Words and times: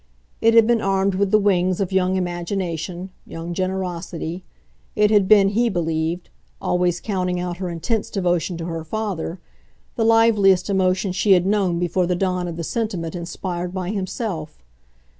It 0.41 0.55
had 0.55 0.65
been 0.65 0.81
armed 0.81 1.13
with 1.13 1.29
the 1.29 1.37
wings 1.37 1.79
of 1.79 1.91
young 1.91 2.15
imagination, 2.15 3.11
young 3.23 3.53
generosity; 3.53 4.43
it 4.95 5.11
had 5.11 5.27
been, 5.27 5.49
he 5.49 5.69
believed 5.69 6.31
always 6.59 6.99
counting 6.99 7.39
out 7.39 7.57
her 7.57 7.69
intense 7.69 8.09
devotion 8.09 8.57
to 8.57 8.65
her 8.65 8.83
father 8.83 9.39
the 9.97 10.03
liveliest 10.03 10.71
emotion 10.71 11.11
she 11.11 11.33
had 11.33 11.45
known 11.45 11.77
before 11.77 12.07
the 12.07 12.15
dawn 12.15 12.47
of 12.47 12.57
the 12.57 12.63
sentiment 12.63 13.13
inspired 13.15 13.75
by 13.75 13.91
himself. 13.91 14.63